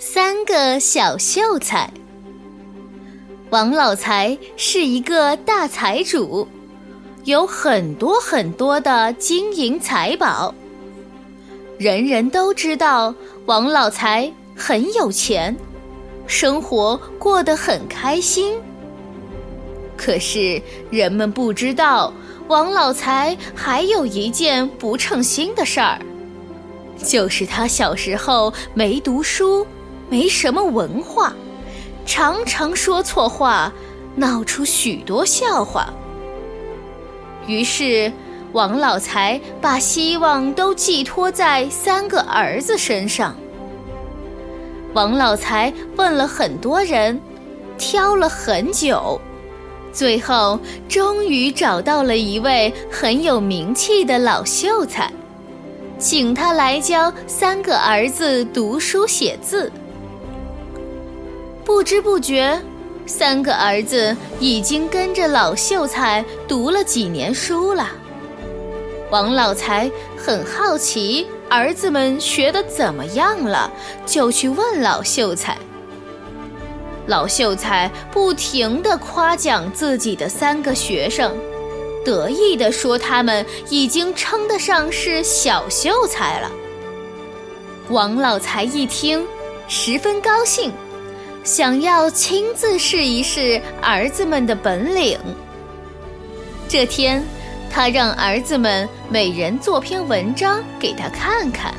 [0.00, 1.90] 三个小秀才。
[3.50, 6.46] 王老财是一个大财主，
[7.24, 10.54] 有很多很多的金银财宝。
[11.78, 13.12] 人人都知道
[13.46, 15.56] 王老财很有钱，
[16.28, 18.56] 生活过得很开心。
[19.96, 22.12] 可是人们不知道，
[22.46, 25.98] 王老财还有一件不称心的事儿，
[27.02, 29.66] 就是他小时候没读书。
[30.10, 31.32] 没什么文化，
[32.06, 33.72] 常常说错话，
[34.16, 35.92] 闹出许多笑话。
[37.46, 38.10] 于是，
[38.52, 43.36] 王老财把希望都寄托在三个儿子身上。
[44.94, 47.20] 王老财问了很多人，
[47.76, 49.20] 挑了很久，
[49.92, 55.12] 最后终于找到了一位很有名气的老秀才，
[55.98, 59.70] 请他来教三个儿子读书写字。
[61.68, 62.58] 不知不觉，
[63.04, 67.90] 三个儿子已经跟着老秀才读了几年书了。
[69.10, 73.70] 王老财很好奇儿子们学的怎么样了，
[74.06, 75.58] 就去问老秀才。
[77.06, 81.36] 老秀才不停地夸奖自己的三个学生，
[82.02, 86.50] 得意地说他们已经称得上是小秀才了。
[87.90, 89.26] 王老财一听，
[89.68, 90.72] 十分高兴。
[91.48, 95.18] 想要亲自试一试儿子们的本领。
[96.68, 97.24] 这天，
[97.70, 101.72] 他让儿子们每人做篇文章给他看看。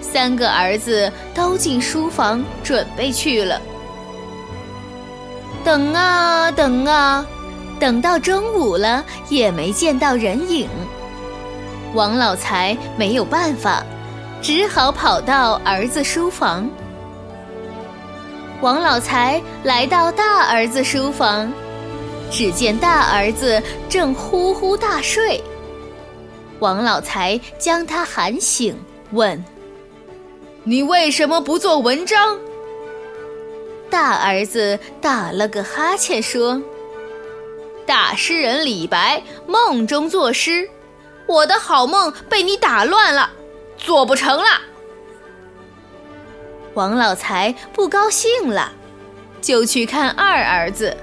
[0.00, 3.60] 三个儿子都进书房准备去了。
[5.62, 7.26] 等啊等啊，
[7.78, 10.66] 等到中午了也没见到人影。
[11.92, 13.84] 王老财没有办法，
[14.40, 16.66] 只好跑到儿子书房。
[18.62, 21.52] 王老财来到大儿子书房，
[22.30, 25.42] 只见大儿子正呼呼大睡。
[26.60, 28.78] 王老财将他喊醒，
[29.10, 29.44] 问
[30.62, 32.38] ：“你为什么不做文章？”
[33.90, 36.62] 大儿子打了个哈欠，说
[37.84, 40.70] ：“大诗人李白梦中作诗，
[41.26, 43.28] 我的好梦被你打乱了，
[43.76, 44.44] 做不成了。”
[46.74, 48.72] 王老财不高兴了，
[49.42, 50.96] 就去看二儿子。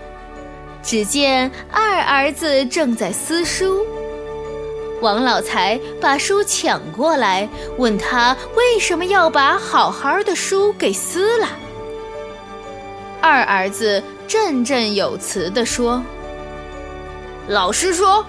[0.82, 3.86] 只见二儿子正在撕书，
[5.02, 7.48] 王老财把书抢过来，
[7.78, 11.48] 问他为什么要把好好的书给撕了。
[13.22, 16.02] 二儿子振振有词地说
[17.48, 18.26] ：“老师说，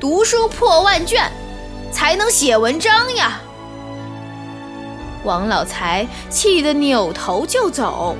[0.00, 1.30] 读书破万卷，
[1.92, 3.40] 才能写文章呀。”
[5.24, 8.16] 王老财气得扭头就走，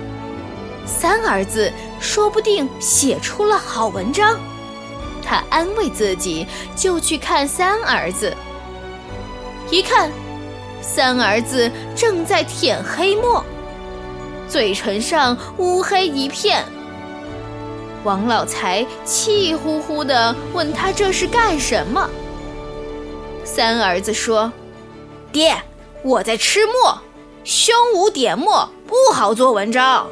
[0.86, 4.38] 三儿子说不定写出了好文章，
[5.22, 6.46] 他安慰自己，
[6.76, 8.34] 就去看三儿子。
[9.70, 10.10] 一看，
[10.80, 13.44] 三儿子正在舔黑墨，
[14.48, 16.64] 嘴唇上乌黑一片。
[18.04, 22.08] 王老财气呼呼地问他这是干什么？
[23.44, 24.52] 三儿子说
[25.32, 25.56] ：“爹。”
[26.04, 27.00] 我在吃墨，
[27.44, 30.06] 胸无点墨不好做文章。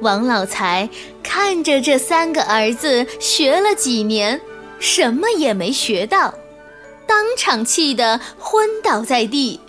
[0.00, 0.88] 王老财
[1.22, 4.40] 看着这三个儿子学了几年，
[4.78, 6.34] 什么也没学到，
[7.06, 9.60] 当场气得昏倒在地。